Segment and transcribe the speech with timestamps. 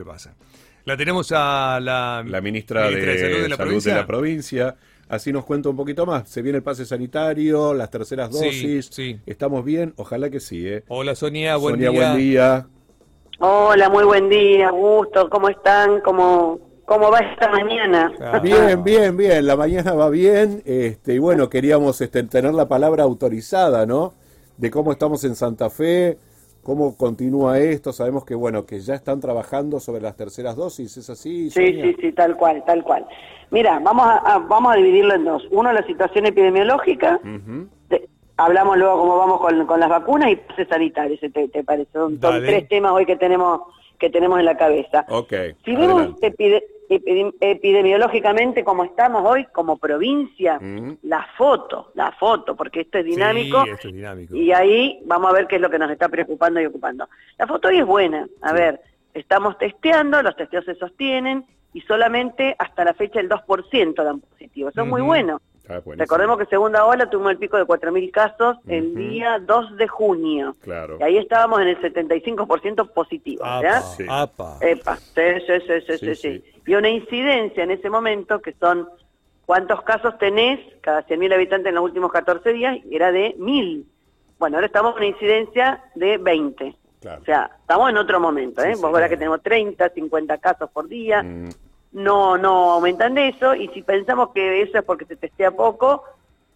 [0.00, 0.34] ¿Qué pasa?
[0.86, 3.48] La tenemos a la, la ministra, de, Salud, de
[3.92, 4.74] la, provincia.
[5.10, 6.26] Así nos cuenta un poquito más.
[6.26, 8.88] Se viene el pase sanitario, las terceras dosis.
[8.90, 9.92] Sí, ¿Estamos bien?
[9.96, 10.66] Ojalá que sí.
[10.66, 10.84] ¿eh?
[10.88, 12.00] Hola Sonia, buen Sonia, día.
[12.00, 12.66] buen día.
[13.40, 15.28] Hola, muy buen día, gusto.
[15.28, 16.00] ¿Cómo están?
[16.00, 18.10] ¿Cómo, cómo va esta mañana?
[18.22, 18.38] Ah.
[18.38, 19.46] Bien, bien, bien.
[19.46, 20.62] La mañana va bien.
[20.64, 24.14] Este, y bueno, queríamos este, tener la palabra autorizada, ¿no?
[24.56, 26.16] De cómo estamos en Santa Fe
[26.62, 27.92] ¿Cómo continúa esto?
[27.92, 31.50] Sabemos que bueno que ya están trabajando sobre las terceras dosis, ¿es así?
[31.50, 33.06] Sí, sí, sí, tal cual, tal cual.
[33.50, 35.42] Mira, vamos a, vamos a dividirlo en dos.
[35.50, 37.18] Uno, la situación epidemiológica.
[38.36, 41.90] hablamos luego cómo vamos con, con las vacunas y pase sanitario, ¿te, te parece?
[41.92, 43.62] Son, tres temas hoy que tenemos
[43.98, 45.04] que tenemos en la cabeza.
[45.08, 46.14] Okay, si vemos
[46.90, 50.58] epidemiológicamente como estamos hoy, como provincia,
[51.02, 54.34] la foto, la foto, porque esto es, dinámico, esto es dinámico.
[54.34, 57.08] Y ahí vamos a ver qué es lo que nos está preocupando y ocupando.
[57.38, 58.26] La foto hoy es buena.
[58.42, 58.80] A ver,
[59.14, 64.70] estamos testeando, los testeos se sostienen y solamente hasta la fecha el 2% dan positivo.
[64.70, 65.40] Eso es muy bueno.
[65.70, 69.86] Ah, Recordemos que segunda ola tuvimos el pico de 4.000 casos el día 2 de
[69.86, 70.56] junio.
[70.62, 70.96] Claro.
[70.98, 73.44] Y ahí estábamos en el 75% positivo.
[73.44, 73.82] ¿verdad?
[73.96, 74.02] Sí.
[74.02, 74.96] Epa.
[74.96, 78.88] Sí, sí, sí, sí, Y una incidencia en ese momento que son
[79.46, 83.84] cuántos casos tenés cada 100.000 habitantes en los últimos 14 días y era de 1.000.
[84.40, 86.76] Bueno, ahora estamos en una incidencia de 20.
[87.04, 88.74] O sea, estamos en otro momento, ¿eh?
[88.80, 91.22] Vos verás que tenemos 30, 50 casos por día.
[91.22, 91.48] Mm
[91.92, 96.04] no, no aumentan de eso, y si pensamos que eso es porque se testea poco,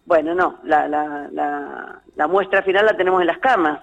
[0.05, 3.81] bueno, no, la, la, la, muestra final la tenemos en las camas.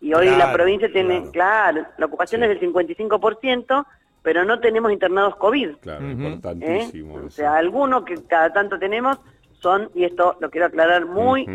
[0.00, 3.86] Y hoy la provincia tiene, claro, la ocupación es del 55%,
[4.22, 5.76] pero no tenemos internados COVID.
[5.82, 7.18] Claro, importantísimo.
[7.18, 7.24] ¿Eh?
[7.26, 9.18] O sea, algunos que cada tanto tenemos
[9.52, 11.46] son, y esto lo quiero aclarar muy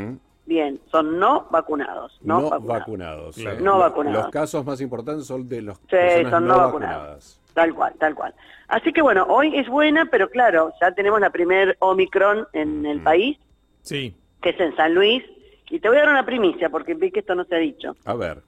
[0.45, 2.19] bien, son no vacunados.
[2.21, 3.37] No, vacunados.
[3.59, 4.23] No vacunados.
[4.25, 7.41] Los casos más importantes son de los sí, son no, vacunados.
[7.55, 8.35] Tal cual, tal cual.
[8.67, 13.01] Así que bueno, hoy es buena, pero claro, ya tenemos la primer Omicron en el
[13.01, 13.37] país.
[13.81, 14.13] Sí.
[14.41, 15.23] Que es en San Luis.
[15.69, 17.95] Y te voy a dar una primicia, porque vi que esto no se ha dicho.
[18.03, 18.43] A ver.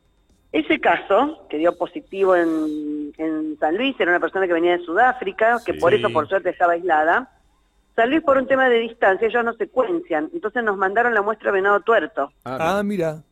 [0.51, 4.83] Ese caso, que dio positivo en, en San Luis, era una persona que venía de
[4.83, 7.31] Sudáfrica, que por eso por suerte estaba aislada.
[7.95, 11.51] San Luis por un tema de distancia, ellos no secuencian, entonces nos mandaron la muestra
[11.51, 12.31] venado tuerto.
[12.43, 13.23] Ah, mira.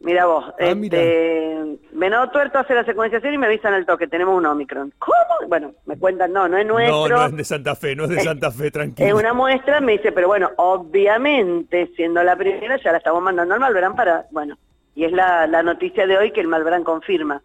[0.00, 4.36] Mira vos, ah, este, Venado Tuerto hace la secuenciación y me avisan al toque, tenemos
[4.36, 4.92] un Omicron.
[4.98, 5.48] ¿Cómo?
[5.48, 7.08] Bueno, me cuentan, no, no es nuestro.
[7.08, 9.08] No, no es de Santa Fe, no es de Santa Fe, tranquilo.
[9.08, 13.54] Es una muestra, me dice, pero bueno, obviamente, siendo la primera, ya la estamos mandando
[13.54, 14.58] al Malverán para, bueno,
[14.94, 17.42] y es la, la noticia de hoy que el Malverán confirma.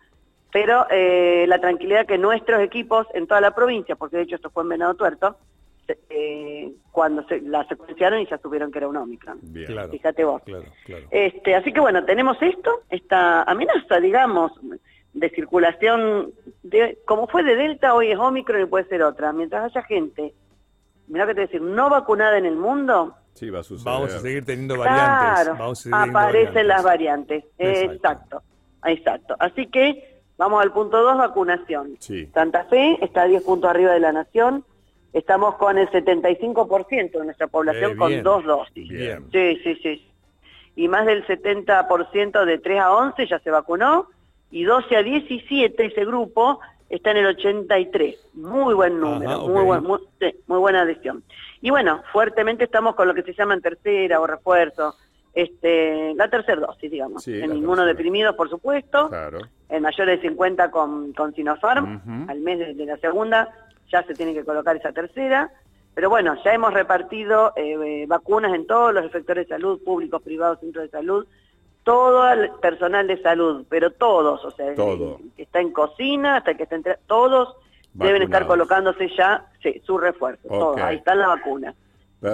[0.51, 4.50] Pero eh, la tranquilidad que nuestros equipos en toda la provincia, porque de hecho esto
[4.50, 5.38] fue en Venado Tuerto,
[6.09, 9.40] eh, cuando se, la secuenciaron y ya supieron que era un Omicron.
[9.91, 10.41] Fíjate vos.
[11.09, 14.52] Este, así que bueno, tenemos esto, esta amenaza, digamos,
[15.13, 16.31] de circulación,
[16.63, 19.34] de, como fue de Delta, hoy es Omicron y puede ser otra.
[19.34, 20.34] Mientras haya gente,
[21.07, 23.16] mira que te decir, no vacunada en el mundo,
[23.84, 25.90] Vamos a seguir teniendo variantes.
[25.91, 27.46] aparecen las variantes.
[27.58, 28.44] Exacto.
[28.85, 29.35] exacto.
[29.40, 31.97] Así que vamos al punto 2, vacunación.
[32.34, 34.66] Santa Fe está a 10 puntos arriba de la nación.
[35.13, 38.88] Estamos con el 75% de nuestra población eh, con dos dosis.
[39.31, 40.07] Sí, sí, sí.
[40.75, 44.07] Y más del 70% de 3 a 11 ya se vacunó
[44.51, 48.16] y 12 a 17 ese grupo está en el 83.
[48.33, 49.99] Muy buen número, muy, buen, muy,
[50.47, 51.23] buena adhesión.
[51.61, 54.95] Y bueno, fuertemente estamos con lo que se llama en tercera o refuerzo,
[55.33, 57.28] este, la tercera dosis, digamos.
[57.28, 59.09] en ninguno deprimido, por supuesto.
[59.09, 59.39] Claro.
[59.69, 63.49] En mayores de 50 con, con Sinopharm, al mes de la segunda
[63.91, 65.52] ya se tiene que colocar esa tercera.
[65.94, 70.59] Pero bueno, ya hemos repartido eh, vacunas en todos los efectores de salud, públicos, privados,
[70.62, 71.28] centros de salud,
[71.84, 75.19] todo el personal de salud, pero todos, o sea, Todo.
[75.35, 76.84] que está en cocina, hasta que está en...
[77.07, 77.56] Todos
[77.94, 79.47] deben estar colocándose ya
[79.84, 81.75] su refuerzo, todos, ahí está la vacuna.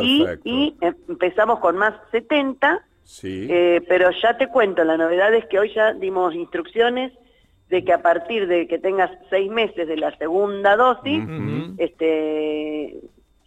[0.02, 3.48] Y, y, empezamos con más 70, sí.
[3.50, 7.14] Eh, pero ya te cuento, la novedad es que hoy ya dimos instrucciones
[7.70, 11.24] de que a partir de que tengas seis meses de la segunda dosis,
[11.78, 13.02] este,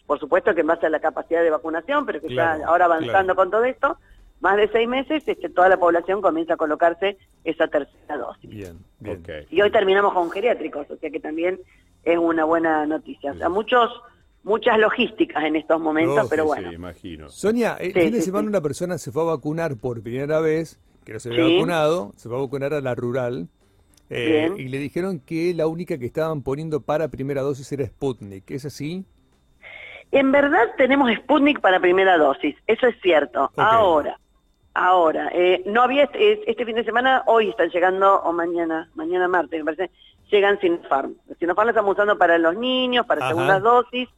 [0.07, 3.35] por supuesto que en base a la capacidad de vacunación, pero que ya ahora avanzando
[3.35, 3.97] con todo esto,
[4.41, 8.51] más de seis meses, este, toda la población comienza a colocarse esa tercera dosis.
[8.51, 8.79] Bien,
[9.51, 11.61] Y hoy terminamos con geriátricos, o sea que también
[12.05, 13.33] es una buena noticia.
[13.33, 13.91] O sea, muchos
[14.43, 16.73] muchas logísticas en estos momentos, pero bueno.
[16.73, 17.29] imagino.
[17.29, 21.13] Sonia, el fin de semana una persona se fue a vacunar por primera vez, que
[21.13, 23.49] no se había vacunado, se fue a vacunar a la rural,
[24.11, 28.51] eh, y le dijeron que la única que estaban poniendo para primera dosis era Sputnik.
[28.51, 29.05] ¿Es así?
[30.11, 33.53] En verdad tenemos Sputnik para primera dosis, eso es cierto.
[33.57, 34.19] Ahora,
[34.75, 39.29] ahora, eh, no había este, este, fin de semana, hoy están llegando, o mañana, mañana
[39.29, 39.95] martes me parece,
[40.29, 41.15] llegan Sinopharm.
[41.39, 44.09] Sinopharm lo estamos usando para los niños, para segundas dosis,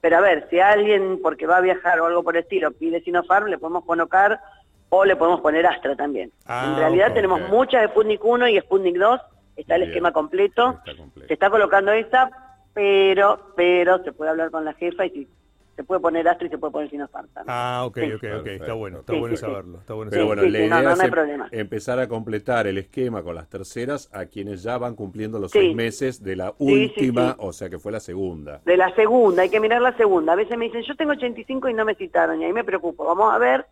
[0.00, 3.02] pero a ver, si alguien, porque va a viajar o algo por el estilo, pide
[3.02, 4.40] Sinopharm, le podemos colocar
[4.88, 6.32] o le podemos poner Astra también.
[6.46, 9.20] Ah, en realidad tenemos muchas Sputnik 1 y Sputnik 2,
[9.56, 10.80] está el esquema completo,
[11.26, 12.30] se está colocando esta,
[12.74, 15.28] pero, pero se puede hablar con la jefa y si
[15.76, 19.00] se puede poner Astra y se puede poner Sinopharm Ah, ok, ok, ok, está bueno,
[19.00, 19.78] está bueno saberlo.
[19.78, 24.10] Está bueno Pero bueno, la idea es empezar a completar el esquema con las terceras
[24.12, 27.90] a quienes ya van cumpliendo los seis meses de la última, o sea que fue
[27.90, 28.60] la segunda.
[28.64, 30.34] De la segunda, hay que mirar la segunda.
[30.34, 33.04] A veces me dicen, yo tengo 85 y no me citaron, y ahí me preocupo.
[33.04, 33.64] Vamos a ver,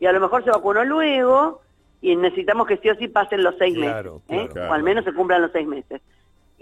[0.00, 1.60] y a lo mejor se vacunó luego,
[2.02, 4.48] y necesitamos que sí o sí pasen los seis meses, ¿eh?
[4.68, 6.02] o al menos se cumplan los seis meses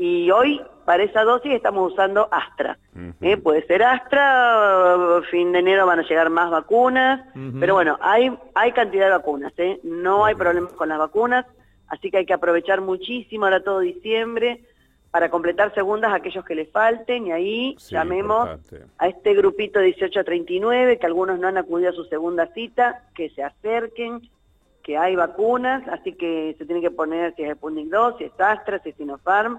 [0.00, 2.78] y hoy para esa dosis estamos usando Astra.
[3.20, 3.36] ¿eh?
[3.36, 7.20] Puede ser Astra, fin de enero van a llegar más vacunas,
[7.60, 9.78] pero bueno, hay, hay cantidad de vacunas, ¿eh?
[9.82, 11.44] no hay problemas con las vacunas,
[11.88, 14.64] así que hay que aprovechar muchísimo ahora todo diciembre
[15.10, 18.48] para completar segundas a aquellos que les falten y ahí llamemos
[18.96, 23.02] a este grupito 18 a 39, que algunos no han acudido a su segunda cita,
[23.14, 24.22] que se acerquen,
[24.82, 28.32] que hay vacunas, así que se tiene que poner si es Sputnik 2, si es
[28.38, 29.58] Astra, si es Sinopharm,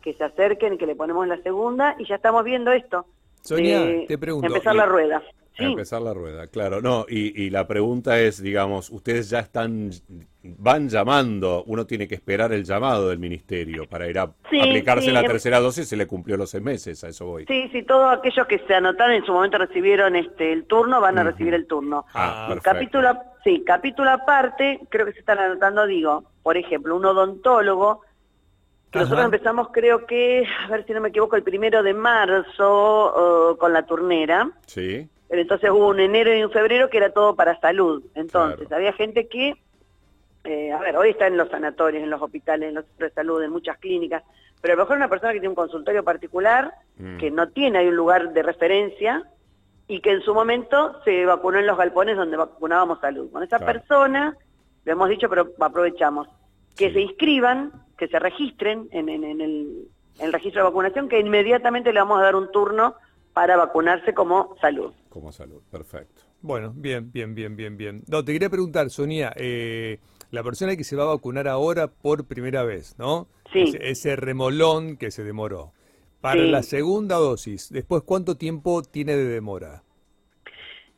[0.00, 3.06] que se acerquen, que le ponemos la segunda y ya estamos viendo esto.
[3.42, 4.46] Sonia, te pregunto.
[4.46, 5.22] Empezar la rueda.
[5.58, 6.80] Empezar la rueda, claro.
[6.80, 9.90] No, y, la pregunta es, digamos, ustedes ya están,
[10.42, 15.20] van llamando, uno tiene que esperar el llamado del ministerio para ir a aplicarse la
[15.20, 17.44] em- tercera dosis, se le cumplió los seis meses, a eso voy.
[17.46, 21.18] Sí, sí, todos aquellos que se anotaron en su momento recibieron este el turno, van
[21.18, 22.06] a recibir el turno.
[22.14, 28.00] Ah, capítulo, sí, capítulo aparte, creo que se están anotando, digo, por ejemplo, un odontólogo
[28.92, 33.72] nosotros empezamos, creo que, a ver si no me equivoco, el primero de marzo con
[33.72, 34.50] la turnera.
[34.66, 35.08] Sí.
[35.28, 38.04] Pero entonces hubo un enero y un febrero que era todo para salud.
[38.14, 39.56] Entonces, había gente que,
[40.44, 43.14] eh, a ver, hoy está en los sanatorios, en los hospitales, en los centros de
[43.14, 44.22] salud, en muchas clínicas,
[44.60, 47.16] pero a lo mejor una persona que tiene un consultorio particular, mm.
[47.16, 49.24] que no tiene ahí un lugar de referencia,
[49.88, 53.30] y que en su momento se vacunó en los galpones donde vacunábamos salud.
[53.32, 54.36] Con esa persona,
[54.84, 56.28] lo hemos dicho, pero aprovechamos,
[56.76, 57.72] que se inscriban
[58.02, 59.88] que se registren en, el,
[60.32, 62.96] registro de vacunación, que inmediatamente le vamos a dar un turno
[63.32, 64.92] para vacunarse como salud.
[65.08, 66.22] Como salud, perfecto.
[66.40, 68.02] Bueno, bien, bien, bien, bien, bien.
[68.08, 70.00] No, te quería preguntar, Sonia, eh,
[70.32, 73.28] la persona que se va a vacunar ahora por primera vez, ¿no?
[73.52, 73.72] Sí.
[73.80, 75.72] Ese, remolón que se demoró.
[76.20, 79.84] Para la segunda dosis, ¿después cuánto tiempo tiene de demora?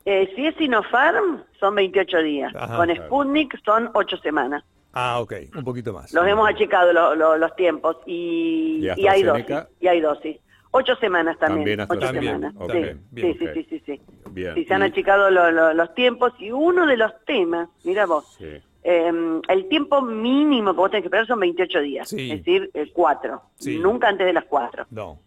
[0.07, 2.53] Eh, si es Sinopharm, son 28 días.
[2.77, 4.65] Con Sputnik son 8 semanas.
[4.95, 6.13] Ah, ok, un poquito más.
[6.15, 6.93] Los hemos achicado
[7.37, 9.57] los tiempos y, hay dosis.
[9.81, 10.39] Y hay dosis.
[10.71, 11.81] Ocho semanas también.
[11.81, 12.55] ocho semanas.
[12.73, 12.83] sí,
[13.15, 14.01] sí, sí, sí, sí,
[14.35, 14.65] sí.
[14.65, 18.39] se han achicado los tiempos y uno de los temas, mira vos,
[18.83, 22.93] em, el tiempo mínimo que vos tenés que esperar son 28 días, es decir, el
[22.93, 23.43] 4,
[23.81, 24.87] nunca antes de las 4.
[24.91, 25.19] No.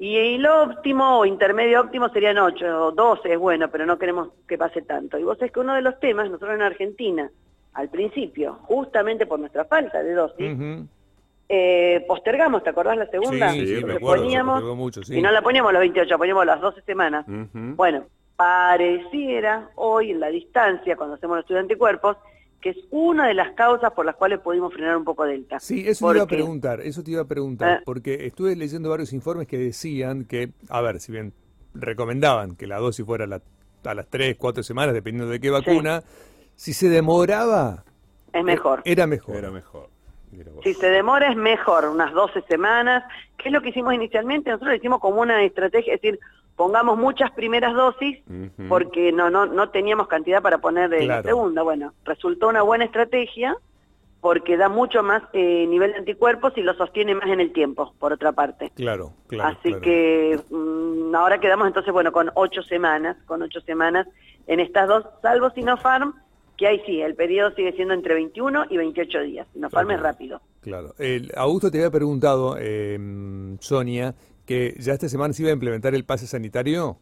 [0.00, 4.28] Y el óptimo o intermedio óptimo serían 8 o 12, es bueno, pero no queremos
[4.46, 5.18] que pase tanto.
[5.18, 7.28] Y vos sabés que uno de los temas, nosotros en Argentina,
[7.78, 10.58] al principio, justamente por nuestra falta de dosis,
[11.48, 13.52] eh, postergamos, ¿te acordás la segunda?
[13.52, 17.24] Sí, sí, me acuerdo, poníamos, Y no la poníamos los 28, poníamos las 12 semanas.
[17.52, 22.16] Bueno, pareciera hoy en la distancia, cuando hacemos los estudios de anticuerpos,
[22.60, 25.60] que es una de las causas por las cuales pudimos frenar un poco Delta.
[25.60, 27.82] Sí, eso te iba a preguntar, eso te iba a preguntar, ah.
[27.84, 31.32] porque estuve leyendo varios informes que decían que, a ver, si bien
[31.74, 36.02] recomendaban que la dosis fuera a, las 3, 4 semanas, dependiendo de qué vacuna,
[36.58, 37.84] si se demoraba...
[38.32, 38.82] Es mejor.
[38.84, 39.36] Era mejor.
[39.36, 39.88] Era mejor.
[40.64, 43.04] Si se demora es mejor, unas 12 semanas.
[43.38, 44.50] ¿Qué es lo que hicimos inicialmente?
[44.50, 46.20] Nosotros lo hicimos como una estrategia, es decir,
[46.56, 48.18] pongamos muchas primeras dosis
[48.68, 51.62] porque no, no, no teníamos cantidad para poner de la segunda.
[51.62, 53.56] Bueno, resultó una buena estrategia
[54.20, 57.94] porque da mucho más eh, nivel de anticuerpos y lo sostiene más en el tiempo,
[58.00, 58.72] por otra parte.
[58.74, 59.56] Claro, claro.
[59.56, 64.08] Así que mm, ahora quedamos entonces, bueno, con ocho semanas, con ocho semanas
[64.48, 66.14] en estas dos, salvo Sinopharm,
[66.58, 69.46] que ahí sí, el periodo sigue siendo entre 21 y 28 días.
[69.54, 70.42] Nos claro, rápido.
[70.60, 70.92] Claro.
[70.98, 72.98] El, Augusto te había preguntado, eh,
[73.60, 76.98] Sonia, que ya esta semana se iba a implementar el pase sanitario.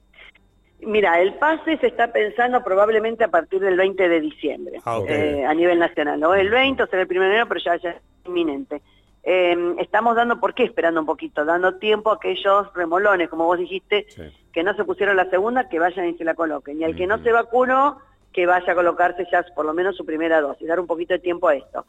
[0.81, 5.43] Mira, el pase se está pensando probablemente a partir del 20 de diciembre ah, eh,
[5.49, 6.23] a nivel nacional.
[6.25, 7.97] O el 20 o será el 1 de enero, pero ya, es
[8.27, 8.83] inminente.
[9.23, 11.47] Em, estamos dando, ¿por qué esperando un poquito?
[11.47, 14.07] Dando tiempo a aquellos remolones, como vos dijiste,
[14.53, 16.79] que no se pusieron la segunda, que vayan y se la coloquen.
[16.79, 17.99] Y al que no se vacunó,
[18.37, 21.21] que vaya a colocarse ya por lo menos su primera dosis, dar un poquito de
[21.21, 21.87] tiempo a esto.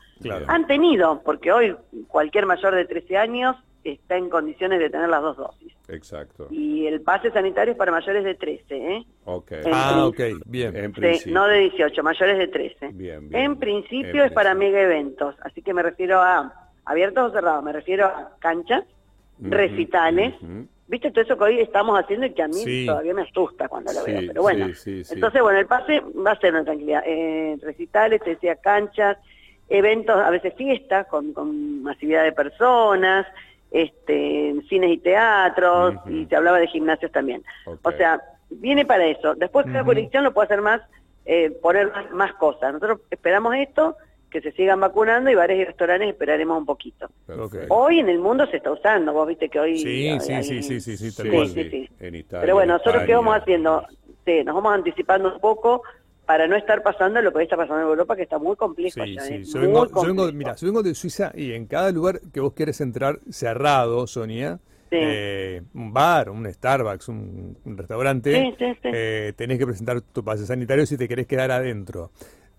[0.47, 1.75] Han tenido, porque hoy
[2.07, 5.73] cualquier mayor de 13 años está en condiciones de tener las dos dosis.
[5.89, 6.47] Exacto.
[6.49, 9.05] Y el pase sanitario es para mayores de 13, ¿eh?
[9.25, 9.51] Ok.
[9.73, 10.73] ah, ok, bien.
[10.73, 10.93] En
[11.33, 12.91] no de 18, mayores de 13.
[12.93, 17.61] Bien, En principio es para mega eventos, así que me refiero a abiertos o cerrados,
[17.61, 18.85] me refiero a canchas,
[19.37, 20.33] recitales,
[20.87, 23.91] viste todo eso que hoy estamos haciendo y que a mí todavía me asusta cuando
[23.93, 28.21] lo veo, pero bueno, entonces bueno, el pase va a ser una tranquilidad, eh, recitales,
[28.21, 29.17] te decía canchas,
[29.69, 33.27] eventos, a veces fiestas con, con masividad de personas,
[33.71, 37.43] este, cines y teatros, y se hablaba de gimnasios también.
[37.81, 39.35] O sea, viene para eso.
[39.35, 40.81] Después cada colección lo puede hacer más,
[41.25, 42.73] eh, poner más, cosas.
[42.73, 43.97] Nosotros esperamos esto,
[44.29, 47.09] que se sigan vacunando y bares y restaurantes esperaremos un poquito.
[47.69, 49.77] Hoy en el mundo se está usando, vos viste que hoy...
[49.77, 51.89] Sí, sí, sí, sí, sí, sí,
[52.29, 53.85] Pero bueno, nosotros qué vamos haciendo,
[54.25, 55.83] sí, nos vamos anticipando un poco
[56.25, 59.01] para no estar pasando lo que está pasando en Europa, que está muy complejo.
[59.01, 59.43] Sí, sí.
[59.45, 63.19] Yo, vengo, mira, yo vengo de Suiza y en cada lugar que vos quieres entrar
[63.29, 64.59] cerrado, Sonia,
[64.91, 70.97] eh, un bar, un Starbucks, un, restaurante, eh, tenés que presentar tu pase sanitario si
[70.97, 72.11] te querés quedar adentro.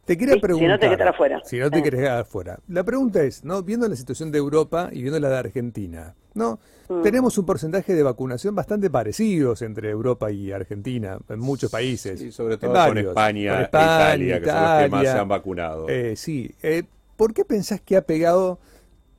[0.08, 0.66] Te quería preguntar.
[0.66, 1.42] Si no te quedar afuera.
[1.44, 2.58] Si no te querés quedar afuera.
[2.66, 3.62] La pregunta es, ¿no?
[3.62, 6.58] Viendo la situación de Europa y viendo la de Argentina, ¿no?
[6.88, 7.02] Mm.
[7.02, 12.18] Tenemos un porcentaje de vacunación bastante parecidos entre Europa y Argentina, en muchos países.
[12.18, 15.88] Sí, sobre todo con España, e Italia, que son los que más se han vacunado.
[15.90, 16.54] Eh, sí.
[16.62, 16.84] Eh,
[17.18, 18.60] ¿Por qué pensás que ha pegado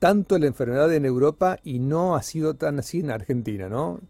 [0.00, 4.00] tanto la enfermedad en Europa y no ha sido tan así en Argentina, no?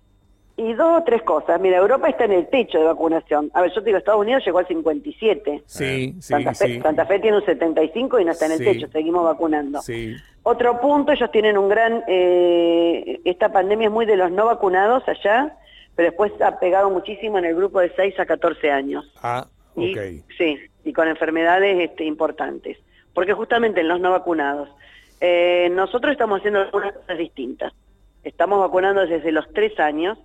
[0.60, 1.58] Y dos o tres cosas.
[1.58, 3.50] Mira, Europa está en el techo de vacunación.
[3.54, 5.62] A ver, yo te digo, Estados Unidos llegó al 57.
[5.64, 6.80] Sí, sí, Santa Fe, sí.
[6.82, 9.80] Santa Fe tiene un 75 y no está en el techo, seguimos vacunando.
[9.80, 10.14] Sí.
[10.42, 12.04] Otro punto, ellos tienen un gran...
[12.06, 15.56] Eh, esta pandemia es muy de los no vacunados allá,
[15.96, 19.10] pero después ha pegado muchísimo en el grupo de 6 a 14 años.
[19.22, 19.98] Ah, ok.
[20.36, 22.76] sí, y con enfermedades este, importantes.
[23.14, 24.68] Porque justamente en los no vacunados.
[25.22, 27.72] Eh, nosotros estamos haciendo algunas cosas distintas.
[28.24, 30.18] Estamos vacunando desde los 3 años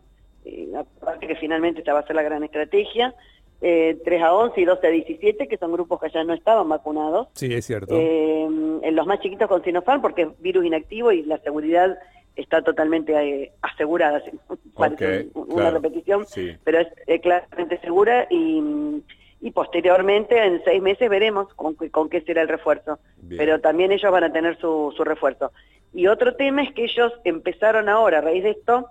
[0.75, 3.13] aparte que finalmente esta va a ser la gran estrategia,
[3.61, 6.67] eh, 3 a 11 y 12 a 17, que son grupos que ya no estaban
[6.69, 7.29] vacunados.
[7.33, 7.95] Sí, es cierto.
[7.97, 11.97] Eh, en los más chiquitos con Sinopharm, porque es virus inactivo y la seguridad
[12.35, 14.21] está totalmente eh, asegurada,
[14.75, 16.25] parece una repetición,
[16.63, 19.01] pero es claramente segura y,
[19.41, 22.99] y, posteriormente en seis meses veremos con, con qué será el refuerzo,
[23.29, 25.51] pero también ellos van a tener su, su refuerzo.
[25.93, 28.89] Y otro tema es que ellos empezaron ahora, a raíz de esto,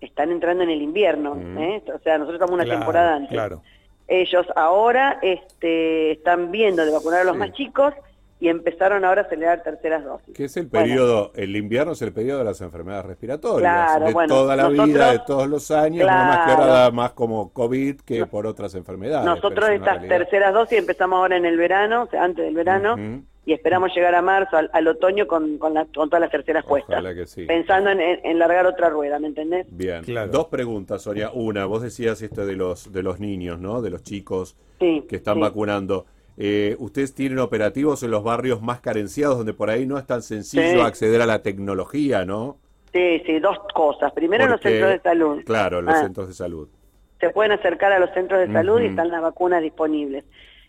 [0.00, 1.82] están entrando en el invierno, ¿eh?
[1.94, 3.38] o sea, nosotros estamos una temporada antes.
[4.08, 7.94] Ellos ahora este, están viendo de vacunar a los más chicos
[8.40, 10.34] y empezaron ahora a acelerar terceras dosis.
[10.34, 14.56] Que es el periodo, el invierno es el periodo de las enfermedades respiratorias, de toda
[14.56, 18.46] la vida, de todos los años, no más que ahora más como COVID que por
[18.46, 19.26] otras enfermedades.
[19.26, 22.96] Nosotros estas terceras dosis empezamos ahora en el verano, o sea, antes del verano,
[23.50, 27.02] y esperamos llegar a marzo, al, otoño, con, con, todas las terceras puestas.
[27.48, 29.66] Pensando en, largar otra rueda, ¿me entendés?
[29.72, 31.32] Bien, dos preguntas, Sonia.
[31.34, 33.82] Una, vos decías esto de los, de los niños, ¿no?
[33.82, 36.06] De los chicos que están vacunando.
[36.36, 40.22] Eh, ¿Ustedes tienen operativos en los barrios más carenciados donde por ahí no es tan
[40.22, 42.56] sencillo acceder a la tecnología, no?
[42.92, 44.12] Sí, sí, dos cosas.
[44.12, 45.42] Primero los centros de salud.
[45.44, 46.02] Claro, los ah.
[46.02, 46.68] centros de salud.
[47.18, 50.24] Se pueden acercar a los centros de salud y están las vacunas disponibles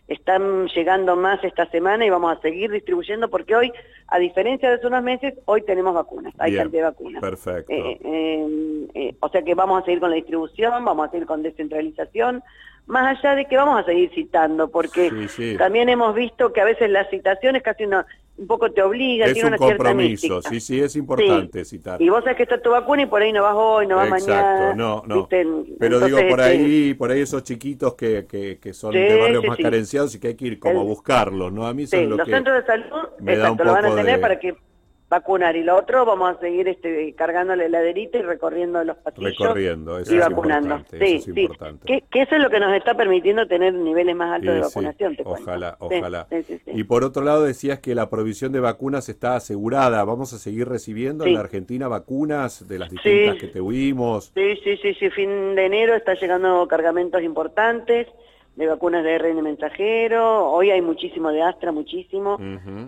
[0.08, 3.72] están llegando más esta semana y vamos a seguir distribuyendo porque hoy,
[4.08, 7.20] a diferencia de hace unos meses, hoy tenemos vacunas, hay cantidad de vacunas.
[7.20, 7.72] Perfecto.
[7.72, 11.26] Eh, eh, eh, o sea que vamos a seguir con la distribución, vamos a seguir
[11.26, 12.42] con descentralización,
[12.86, 15.10] más allá de que vamos a seguir citando, porque
[15.56, 18.04] también hemos visto que a veces las citaciones casi no,
[18.42, 22.02] un poco te obligan, es un compromiso, sí, sí, es importante citar.
[22.02, 24.10] Y vos sabés que está tu vacuna y por ahí no vas hoy, no vas
[24.10, 24.74] mañana.
[24.74, 25.28] no, no.
[25.28, 28.26] Pero digo, por este, ahí por ahí esos chiquitos que,
[28.60, 31.66] que, son de barrios más carenciados y que hay que ir como a buscarlos, ¿no?
[31.66, 34.56] A mí son lo los centros de salud, exacto, lo van a tener para que
[35.12, 39.38] vacunar y lo otro vamos a seguir este, cargándole la heladerita y recorriendo los pasillos
[39.38, 40.82] recorriendo, y vacunando.
[40.90, 41.48] Sí, eso sí.
[41.84, 45.18] Que, eso es lo que nos está permitiendo tener niveles más altos de vacunación.
[45.24, 46.26] ojalá, ojalá.
[46.66, 50.02] Y por otro lado decías que la provisión de vacunas está asegurada.
[50.04, 54.32] Vamos a seguir recibiendo en la Argentina vacunas de las distintas que tuvimos.
[54.34, 55.10] Sí, sí, sí, sí.
[55.10, 58.08] Fin de enero está llegando cargamentos importantes
[58.56, 60.50] de vacunas de RN mensajero.
[60.50, 62.38] Hoy hay muchísimo de Astra, muchísimo.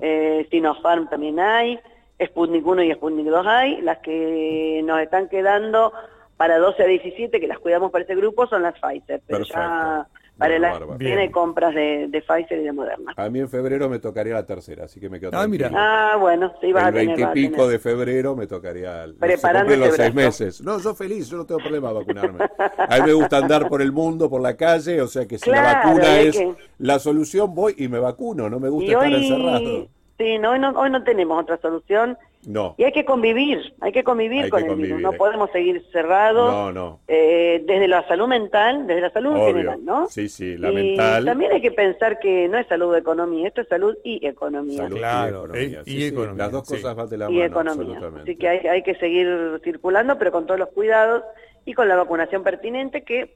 [0.01, 1.79] eh, Sinopharm también hay.
[2.23, 5.93] Sputnik 1 y Sputnik 2 hay, las que nos están quedando
[6.37, 10.07] para 12 a 17, que las cuidamos para ese grupo, son las Pfizer, pero ya
[10.37, 13.13] para el año viene compras de, Pfizer y de Moderna.
[13.17, 15.71] A mí en febrero me tocaría la tercera, así que me quedo Ah, mira.
[15.73, 17.21] Ah, bueno, sí, vas el a tener.
[17.21, 20.61] y pico de febrero me tocaría Preparando los seis meses.
[20.61, 22.45] No, yo feliz, yo no tengo problema vacunarme.
[22.59, 25.51] A mí me gusta andar por el mundo, por la calle, o sea que si
[25.51, 26.43] la vacuna es
[26.79, 29.89] la solución, voy y me vacuno, no me gusta estar encerrado.
[30.19, 32.17] Sí, no, hoy, no, hoy no tenemos otra solución
[32.47, 32.75] No.
[32.79, 35.01] Y hay que convivir, hay que convivir con el virus.
[35.01, 36.53] No podemos seguir cerrados.
[36.53, 37.01] No, no.
[37.09, 40.07] Eh, desde la salud mental, desde la salud en general, ¿no?
[40.09, 41.25] Sí, sí, la mental.
[41.25, 44.87] También hay que pensar que no es salud de economía, esto es salud y economía.
[44.89, 45.49] claro,
[45.85, 46.45] y economía.
[46.45, 47.39] Las dos cosas van de la mano.
[47.39, 48.01] Y economía.
[48.23, 51.23] Así que hay, hay que seguir circulando, pero con todos los cuidados
[51.65, 53.35] y con la vacunación pertinente que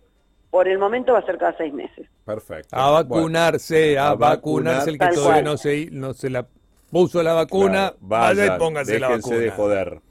[0.50, 2.08] por el momento va a ser cada seis meses.
[2.24, 2.74] Perfecto.
[2.74, 6.46] A vacunarse, a, vacunarse el que todavía no se, no se la
[6.90, 9.36] puso la vacuna, vaya, y póngase la vacuna.
[9.36, 10.07] de joder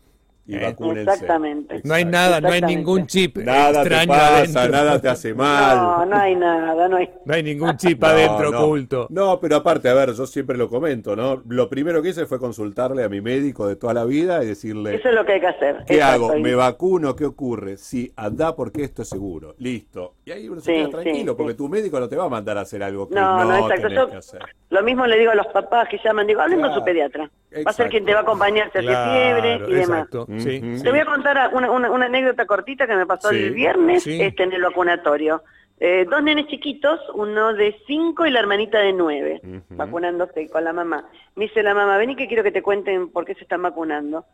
[0.47, 1.81] y eh, Exactamente.
[1.83, 5.75] No hay nada, no hay ningún chip nada extraño te pasa, nada te hace mal.
[5.75, 7.09] No, no hay nada, no hay.
[7.25, 9.07] No hay ningún chip adentro oculto.
[9.09, 11.43] No, pero aparte, a ver, yo siempre lo comento, ¿no?
[11.49, 14.95] Lo primero que hice fue consultarle a mi médico de toda la vida y decirle...
[14.95, 15.83] Eso es lo que hay que hacer.
[15.85, 16.37] ¿Qué hago?
[16.39, 17.13] ¿Me vacuno?
[17.13, 17.75] ¿Qué ocurre?
[17.75, 19.53] Sí, anda porque esto es seguro.
[19.57, 20.13] Listo.
[20.23, 22.61] Y ahí uno se queda tranquilo, porque tu médico no te va a mandar a
[22.61, 24.09] hacer algo que no, no, no exacto.
[24.09, 24.41] que hacer.
[24.69, 27.29] Lo mismo le digo a los papás que llaman, digo, hablen con su pediatra.
[27.65, 30.07] Va a ser quien te va a acompañar si hace fiebre y demás.
[30.43, 34.53] Te voy a contar una, una, anécdota cortita que me pasó el viernes este, en
[34.53, 35.43] el vacunatorio.
[35.79, 40.73] Eh, dos nenes chiquitos, uno de cinco y la hermanita de nueve, vacunándose con la
[40.73, 41.05] mamá.
[41.35, 44.25] Me dice la mamá, vení que quiero que te cuenten por qué se están vacunando.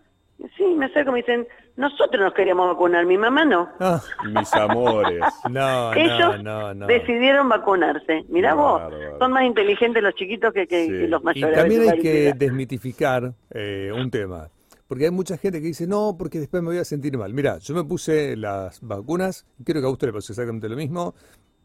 [0.57, 3.69] Sí, me acerco y me dicen, nosotros nos queríamos vacunar, mi mamá no.
[3.79, 4.01] Ah.
[4.25, 5.22] Mis amores.
[5.50, 8.24] no, Ellos no, no, decidieron vacunarse.
[8.29, 8.81] Mirá vos,
[9.19, 11.57] son más inteligentes los chiquitos que, los mayores.
[11.57, 14.50] Y también hay que desmitificar eh, un tema.
[14.88, 17.34] Porque hay mucha gente que dice, no, porque después me voy a sentir mal.
[17.34, 21.16] Mira, yo me puse las vacunas, creo que a usted le pasó exactamente lo mismo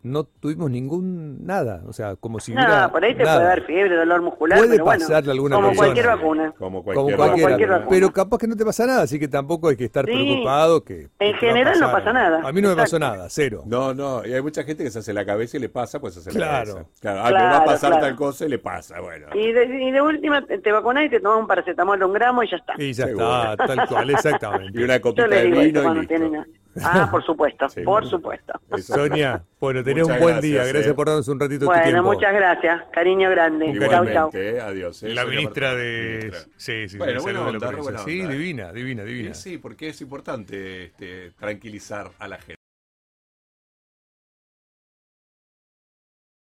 [0.03, 2.63] no tuvimos ningún nada, o sea, como si no,
[2.93, 6.55] por ahí te puede dar fiebre, dolor muscular, puede pero pasarle alguna como cualquier vacuna,
[6.57, 7.87] como cualquier, vacuna.
[7.89, 11.09] pero capaz que no te pasa nada, así que tampoco hay que estar preocupado que
[11.19, 12.43] en general no pasa nada.
[12.45, 13.65] A mí no me pasó nada, cero.
[13.67, 16.15] No, no, y hay mucha gente que se hace la cabeza y le pasa, pues
[16.15, 16.85] se hace la cabeza.
[17.01, 19.27] Claro, ah, me va a pasar tal cosa y le pasa, bueno.
[19.35, 22.43] Y de, y de última te vacunás y te tomas un paracetamol de un gramo
[22.43, 22.75] y ya está.
[22.79, 24.81] Y ya está, tal cual, exactamente.
[24.81, 26.45] Y una copita de vino y listo.
[26.85, 28.53] Ah, por supuesto, por supuesto.
[28.79, 30.65] Sonia, bueno, tenés un buen día.
[30.65, 30.95] Gracias eh.
[30.95, 32.13] por darnos un ratito bueno, tu tiempo.
[32.13, 32.83] muchas gracias.
[32.93, 33.79] Cariño grande.
[33.89, 34.31] Chau, chau.
[34.35, 35.03] Eh, adiós.
[35.03, 36.33] Eh, la ministra de...
[36.57, 39.35] Sí, sí, bueno, bueno, sí, divina, divina, divina.
[39.35, 42.58] Sí, porque es importante este, tranquilizar a la gente.